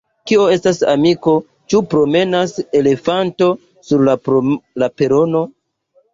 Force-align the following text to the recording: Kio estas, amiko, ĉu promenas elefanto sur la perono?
Kio 0.29 0.45
estas, 0.51 0.77
amiko, 0.93 1.33
ĉu 1.73 1.81
promenas 1.91 2.57
elefanto 2.81 3.51
sur 3.91 4.09
la 4.09 4.91
perono? 5.05 5.45